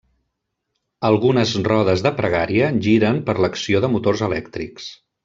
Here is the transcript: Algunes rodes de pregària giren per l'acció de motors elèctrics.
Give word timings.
Algunes 1.09 1.51
rodes 1.67 2.03
de 2.07 2.13
pregària 2.21 2.71
giren 2.87 3.21
per 3.29 3.37
l'acció 3.45 3.83
de 3.85 3.93
motors 3.97 4.25
elèctrics. 4.31 4.89